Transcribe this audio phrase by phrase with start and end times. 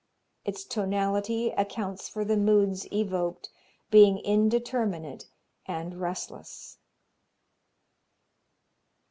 [0.45, 3.51] Its tonality accounts for the moods evoked,
[3.91, 5.27] being indeterminate
[5.67, 6.79] and restless.